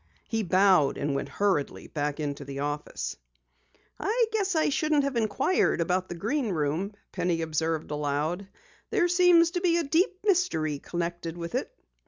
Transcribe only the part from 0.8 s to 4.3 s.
and went hurriedly back into the office. "I